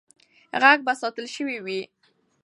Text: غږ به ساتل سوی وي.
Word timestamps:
غږ 0.61 0.79
به 0.85 0.93
ساتل 1.01 1.25
سوی 1.35 1.57
وي. 1.65 1.81